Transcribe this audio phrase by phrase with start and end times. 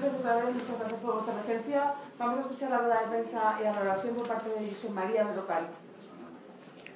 [0.00, 1.94] gracias otra vez, muchas gracias por vuestra presencia.
[2.18, 5.24] Vamos a escuchar la rueda de prensa y la valoración por parte de José María
[5.24, 5.66] del local.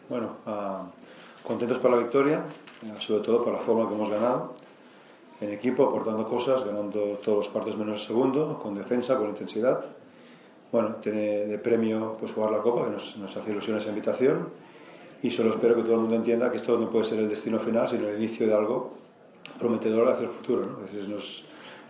[0.09, 2.43] Bueno, uh, contentos por la victoria,
[2.83, 4.55] uh, sobre todo por la forma que hemos ganado.
[5.41, 9.85] En equipo, aportando cosas, ganando todos los cuartos menos el segundo, con defensa, con intensidad.
[10.73, 14.49] Bueno, tiene de premio pues, jugar la Copa, que nos, nos hace ilusión esa invitación.
[15.23, 17.59] Y solo espero que todo el mundo entienda que esto no puede ser el destino
[17.59, 18.93] final, sino el inicio de algo
[19.59, 20.67] prometedor hacia el futuro.
[20.67, 21.09] ¿no?
[21.09, 21.45] Nos,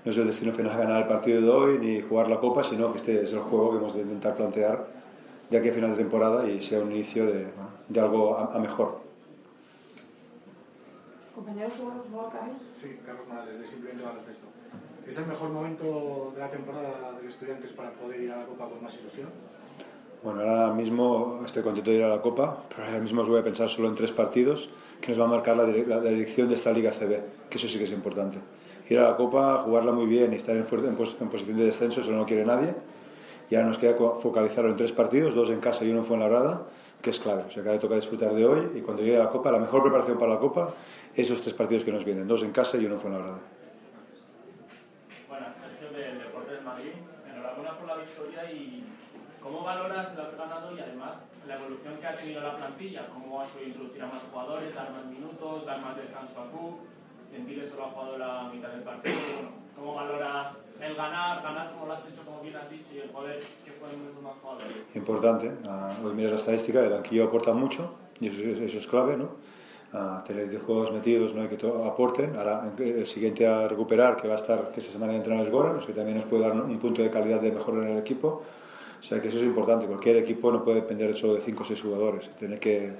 [0.05, 2.91] no es el destino final ganar el partido de hoy ni jugar la Copa, sino
[2.92, 4.87] que este es el juego que hemos de intentar plantear
[5.51, 7.46] de aquí a final de temporada y sea un inicio de,
[7.88, 9.01] de algo a, a mejor.
[11.34, 12.56] Compañeros, Carlos.
[12.74, 14.46] Sí, Carlos Morales, de Simplemente Baloncesto.
[15.06, 18.46] ¿Es el mejor momento de la temporada de los estudiantes para poder ir a la
[18.46, 19.29] Copa con más ilusión?
[20.24, 23.41] Bueno, ahora mismo estoy contento de ir a la Copa, pero ahora mismo os voy
[23.41, 26.48] a pensar solo en tres partidos que nos va a marcar la, la, la dirección
[26.48, 28.38] de esta Liga CB, que eso sí que es importante.
[28.88, 31.66] Ir a la Copa, jugarla muy bien y estar en, en, pos, en posición de
[31.66, 32.74] descenso, eso no lo quiere nadie.
[33.51, 36.62] Y ahora nos queda focalizarlo en tres partidos, dos en casa y uno en Fuenlabrada,
[37.02, 37.43] que es clave.
[37.46, 39.59] O sea que ahora toca disfrutar de hoy y cuando llegue a la Copa, la
[39.59, 40.73] mejor preparación para la Copa,
[41.15, 43.40] esos tres partidos que nos vienen, dos en casa y uno en Fuenlabrada.
[45.29, 46.93] Buenas, Sergio del Deporte del Madrid.
[47.30, 48.84] Enhorabuena por la victoria y
[49.45, 51.12] ¿cómo valoras el haber ganado y además
[51.46, 53.06] la evolución que ha tenido la plantilla?
[53.12, 56.80] ¿Cómo has podido introducir a más jugadores, dar más minutos, dar más descanso a Cook?
[57.30, 59.16] Gentiles solo ha jugado la mitad del partido.
[59.76, 63.10] ¿Cómo valoras el ganar, ganar como lo has hecho, como bien has dicho, y el
[63.10, 64.69] poder que pueden más jugadores?
[64.94, 65.48] Importante.
[65.48, 69.31] Uh, miras la estadística, el banquillo aporta mucho y eso, eso es clave, ¿no?
[69.92, 71.48] Uh, tener 10 juegos metidos, ¿no?
[71.48, 71.54] que
[71.87, 72.34] aporten.
[72.37, 75.78] Ahora, el siguiente a recuperar, que va a estar, que esta semana entra es Goran,
[75.78, 78.42] que también nos puede dar un punto de calidad de mejor en el equipo.
[79.05, 79.87] O sea que eso es importante.
[79.87, 82.31] Cualquier equipo no puede depender solo de 5 o 6 jugadores.
[82.38, 82.91] Tiene que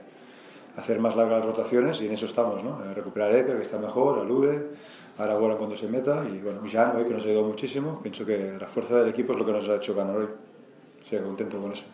[0.77, 2.79] hacer más largas las rotaciones y en eso estamos, ¿no?
[2.93, 4.69] Recuperar a Eker, que está mejor, alude,
[5.17, 8.01] ahora Goran cuando se meta y bueno, Jan hoy que nos ha ayudado muchísimo.
[8.03, 10.27] Pienso que la fuerza del equipo es lo que nos ha hecho ganar hoy.
[10.27, 11.87] O sea, contento con eso.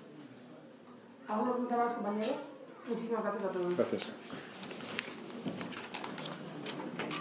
[1.28, 2.34] ¿Alguna pregunta más, compañeros?
[2.88, 3.76] Muchísimas gracias a todos.
[3.76, 4.12] Gracias.